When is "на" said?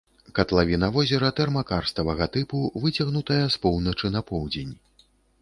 4.19-4.27